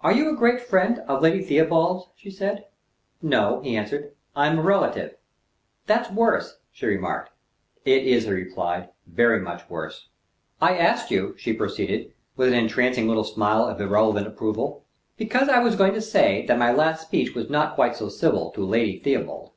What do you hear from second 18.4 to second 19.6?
to Lady Theobald."